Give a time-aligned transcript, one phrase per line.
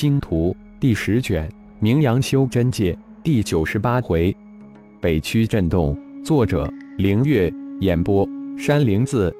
[0.00, 1.46] 星图》第十卷，
[1.78, 4.34] 名扬修真界第九十八回，
[4.98, 5.94] 北区震动。
[6.24, 8.26] 作者：凌月，演播：
[8.56, 9.30] 山灵子。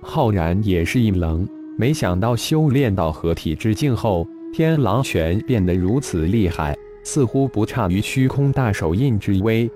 [0.00, 6.74] 浩然也是一愣，没想到修炼到合体之境后，天狼拳变得如此厉害，
[7.04, 9.70] 似乎不差于虚空大手印之威。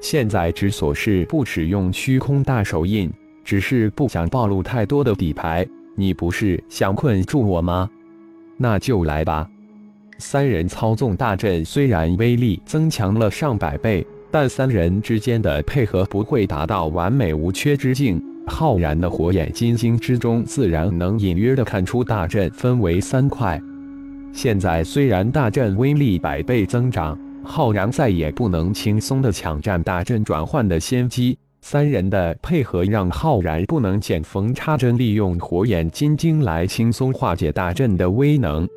[0.00, 3.12] 现在之所是不使用虚空大手印，
[3.44, 5.68] 只是不想暴露太多的底牌。
[5.96, 7.90] 你不是想困住我吗？
[8.62, 9.48] 那就来吧！
[10.18, 18.22] 三人操纵大阵，虽然威力增强了上百倍，但三人之间的配合不会达到完美无缺之境。
[18.46, 23.58] 浩然的火眼金睛之中，自然能隐约的看出大阵分为三块。
[24.30, 31.38] 现在虽然大阵威力百倍增长，浩然再也不能轻松的抢占大阵转换的先机。
[31.62, 38.68] 三人的配合让浩然不能见缝插针，利用火眼金睛来轻松化解大阵的威能。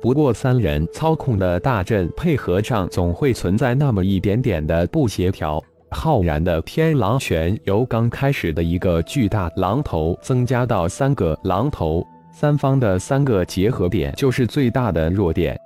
[0.00, 5.62] 不过，三人操控的大阵配合上总会存在那么一点点的不协调。
[5.90, 15.58] 浩然的天狼拳由刚开始的一个巨大狼头增加到三个狼头，三方的三个结合点就是最大的弱点。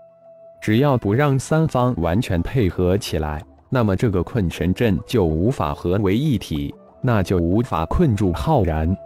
[0.61, 3.41] 只要不让三方完全配合起来。
[3.77, 8.97] 那么这个困神阵就无法合为一体，那就无法困住浩然。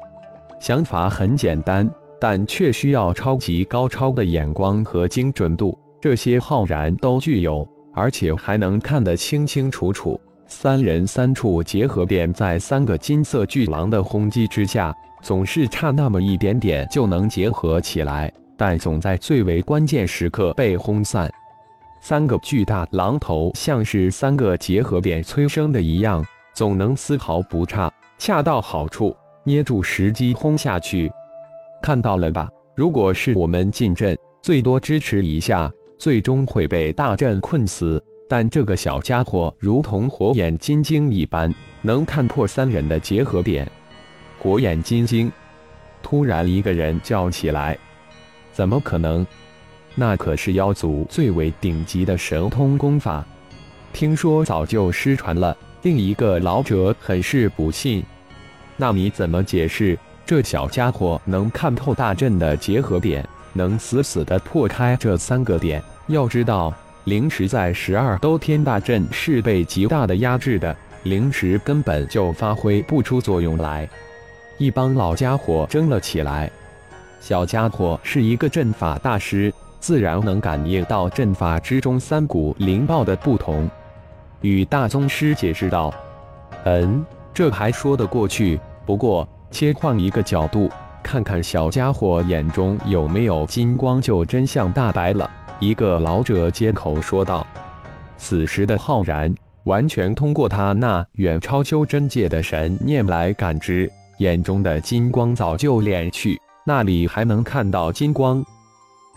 [0.60, 1.90] 想法很简单，
[2.20, 10.20] 但却需要超级高超的眼光和精准度，这些浩然都具有，而且还能看得清清楚楚。
[10.46, 21.28] 三人三处结合点，在三个金色巨狼的轰击之下，总是差那么一点点就能结合起来，但总在最为关键时刻被轰散。
[22.00, 31.12] 三个巨大狼头像是三个结合点催生的一样，总能丝毫不差，恰到好处，捏住时机轰下去。
[31.82, 32.48] 看到了吧？
[32.74, 38.02] 如果是我们进阵，最多支持一下，最终会被大阵困死。
[38.28, 43.70] 但这个小家伙如同火眼金睛一般，能看破三人的结合点。
[44.38, 45.30] 火眼金睛！
[46.02, 47.76] 突然，一个人叫起来
[48.54, 49.26] ：“怎么可能？”
[49.94, 53.24] 那可是妖族最为顶级的神通功法，
[53.92, 55.56] 听说早就失传了。
[55.82, 58.02] 另一个老者很是不信。
[58.76, 65.82] 那你怎么解释这小家伙能看透大阵的结合点，能死死的破开这三个点？
[66.06, 66.72] 要知道，
[67.04, 73.88] 灵石在十二都天大阵是被极大的压制的，灵石根本就发挥不出作用来。
[74.56, 76.50] 一帮老家伙争了起来。
[77.20, 79.52] 小家伙是一个阵法大师。
[79.80, 83.68] 自然能感应到阵法之中三股灵爆的不同，
[84.42, 85.92] 与大宗师解释道
[86.64, 88.60] ：“嗯，这还说得过去。
[88.84, 90.70] 不过切换一个角度，
[91.02, 97.46] 看看小家伙眼中有没有金光，就真相大白了。”一个老者接口说道。
[98.16, 108.44] 此时的浩然完全通过他那远超修真界的神念来感知，眼中的金光早就敛去，那里还能看到金光？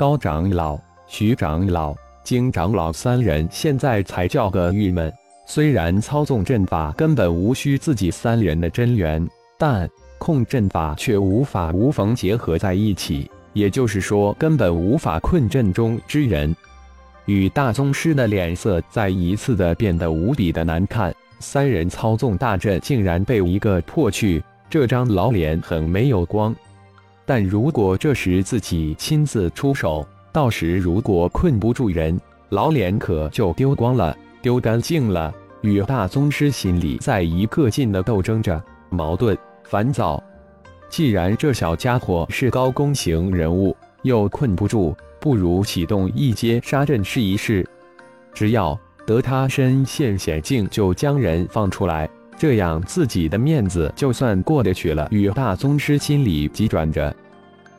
[0.03, 0.77] 高长老、
[1.07, 5.09] 徐长老、金长老三人现在才叫个郁闷。
[5.45, 9.25] 虽然操纵阵法根本无需自己三人的真元，
[9.57, 13.31] 但控阵法却无法无缝结合在一起。
[13.53, 16.53] 也就是说，根本无法困阵中之人。
[17.23, 21.15] 与大宗师的脸色再一次的变得无比的难看。
[21.39, 26.53] 三人操纵大阵，竟然被一个破去，这张老脸很没有光。
[27.25, 32.19] 但如果这时自己亲自出手，到时如果困不住人，
[32.49, 35.33] 老脸可就丢光了，丢干净了。
[35.61, 40.21] 与大宗师心里在一个劲的斗争着，矛盾、烦躁。
[40.89, 47.65] 既然这小家伙是高攻型人物，又困不住，不如启动一阶杀阵试一试。
[48.33, 52.09] 只要得他身陷险境，就将人放出来。
[52.37, 55.07] 这样自己的面子就算过得去了。
[55.11, 57.15] 与大宗师心里急转着，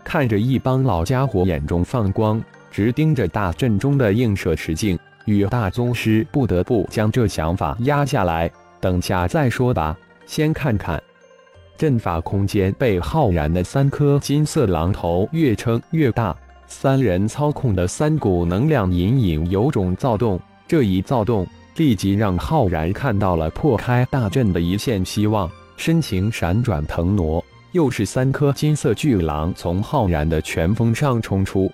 [0.03, 9.97] 看着一帮老家伙眼中放光，直盯着大阵中的映射池镜，与大宗师不得不将这想法压下来，等下再说吧。
[10.27, 11.03] 先看看
[11.77, 16.35] 阵法空间被浩然的三颗金色狼头越撑越大，
[16.67, 21.47] 三人操控的三股能量隐隐有种躁动，这一躁动。
[21.77, 31.71] 立即让浩然看到了破开大阵的一线希望，身形闪转腾挪，又是三颗金色巨狼从浩然的拳锋上冲出，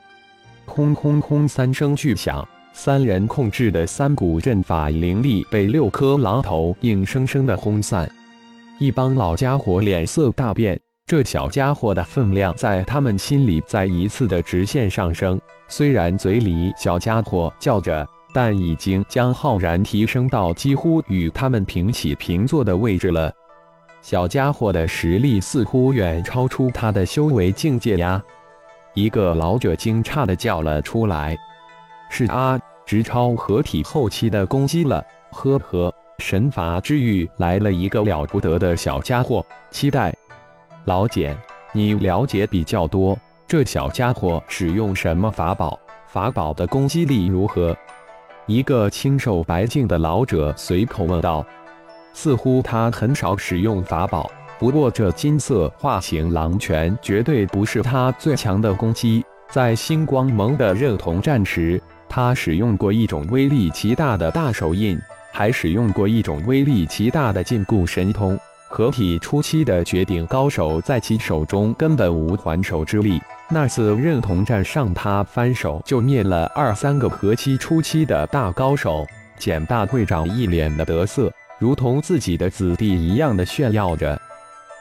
[0.64, 8.10] 轰轰轰三声巨响，三人控制的三股阵法灵力被六颗狼头硬生生的轰散。
[8.78, 15.38] 一帮老家伙脸色大变，这小家伙的分量在他们心里再一次的直线上升。
[15.68, 23.32] 虽然嘴里小家伙叫着，但已经将浩然提升到几乎与他们平起平坐的位置了。
[24.02, 28.22] 小家伙的实力似乎远超出他的修为境界呀！
[28.94, 31.36] 一个老者惊诧的叫了出来
[32.10, 35.04] ：“是啊，直超合体后期的攻击了！
[35.32, 40.14] 呵呵，神罚之域来了一个了不得的小家伙，期待。”
[40.86, 41.36] 老简，
[41.72, 43.16] 你了解比较多，
[43.46, 45.78] 这小家伙使用什么法宝？
[46.08, 47.76] 法宝的攻击力如何？
[48.50, 51.46] 一个清瘦白净的老者随口问道。
[52.12, 59.24] 似乎他很少使用法宝，不过这金色化形狼拳绝对不是他最强的攻击。
[59.48, 65.00] 在星光盟的认同战时，他使用过一种威力极大的大手印，
[65.32, 68.36] 还使用过一种威力极大的禁锢神通。
[68.68, 73.20] 合体初期的绝顶高手在其手中根本无还手之力。
[73.52, 79.04] 那次认同战上，他翻手就灭了二三个合期初期的大高手。
[79.36, 84.20] 简大会长一脸的得瑟，如同自己的子弟一样的炫耀着。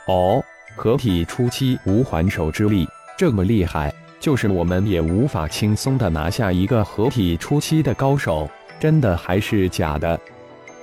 [0.08, 0.44] 哦，
[0.76, 2.88] 合体初期无还手之力，
[3.18, 8.48] 这么厉害，就是我们也无法轻松的拿下一个合体初期的高手，
[8.80, 10.20] 真的还是假的？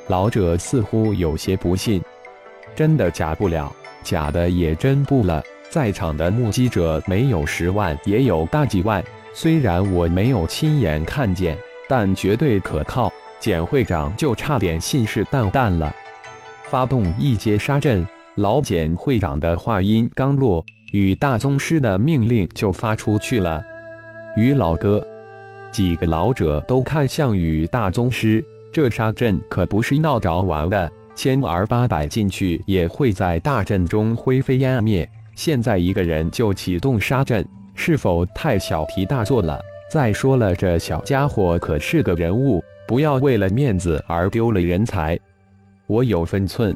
[0.09, 2.03] 老者似乎有些不信。
[2.75, 3.73] 真的假不了，
[4.03, 5.41] 假的也真不了。
[5.71, 9.03] 在场的目击者没有十万，也有大几万。
[9.35, 11.57] 虽然我没有亲眼看见，
[11.89, 13.13] 但绝对可靠。
[13.39, 15.95] 简会长就差点信誓旦旦了。
[16.65, 18.05] 发动一阶杀阵，
[18.37, 23.63] 老简会长的话音刚落，与大宗师的命令就发出去了。
[24.37, 25.07] 于老哥，
[25.71, 28.43] 几个老者都看向与大宗师，
[28.73, 30.91] 这杀阵可不是闹着玩的。
[31.15, 35.09] 千儿八百进去也会在大阵中灰飞烟灭。
[35.37, 39.61] 现在一个人就启动杀阵，是否太小题大做了？
[39.91, 45.17] 再说了，这小家伙可是个人物，不要为了面子而丢了人才。
[45.87, 46.75] 我有分寸，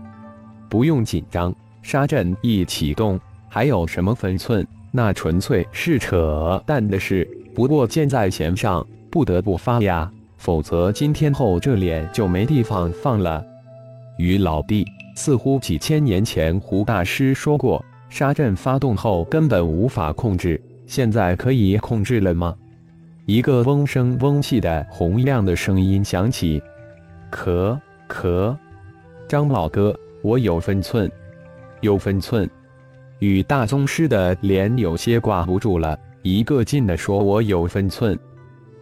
[0.68, 1.52] 不用紧张。
[1.82, 3.18] 杀阵一启动，
[3.48, 4.64] 还有什么分寸？
[4.92, 7.26] 那纯粹是扯淡的事。
[7.54, 13.42] 不过箭在弦上，不得不发呀，否则今天后这脸就没地方放了。
[14.18, 14.84] 于老弟，
[15.16, 22.54] 似乎几千年前胡大师说过，沙阵发动后根本无法控制，现在可以控制了吗？
[23.24, 26.60] 一个嗡声嗡气的洪亮的声音响起
[27.30, 27.78] ：“咳
[28.08, 28.54] 咳，
[29.28, 31.10] 张老哥，我有分寸，
[31.80, 32.50] 有分寸。”
[33.20, 38.18] 与大宗师的脸有些挂不住了，一个劲的说：“我有分寸。”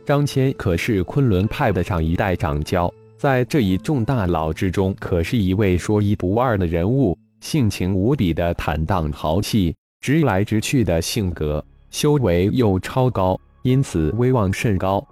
[0.06, 2.90] 张谦可是昆仑派的上一代掌教。
[3.18, 15.06] 在这一众大佬之中，可是一位说一不二的人物，性情无比的坦荡豪气，直来直去的性格，修为又超高，因此威望甚高。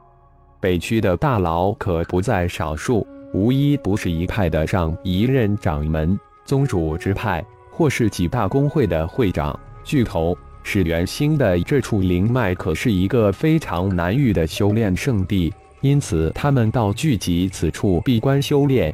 [0.60, 10.36] 北区的大佬可不在少数，无一不是一派的上一任掌门、宗主之派，或是几大公会的会长、巨头。
[10.68, 15.54] 是元星的这处灵脉，可是一个非常难遇的修炼圣地。
[15.80, 18.92] 因此，他们到聚集此处闭关修炼。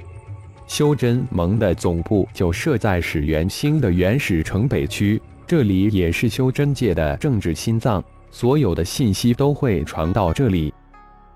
[0.73, 10.73] 修真盟的总部就设在始元星的原始城北区，这里也是修真界的政治心脏，所有的信息都会传到这里。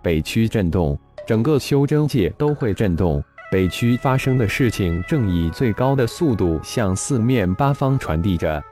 [0.00, 3.22] 北区震动，整个修真界都会震动。
[3.52, 8.64] 北区发生的事情正以最高的速度向四面八方传递着。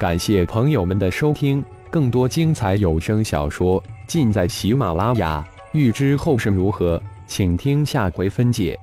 [0.00, 5.46] 感谢朋友们的收听，更多精彩有声小说尽在喜马拉雅。
[5.70, 8.76] 欲知后事如何，请听下回分解。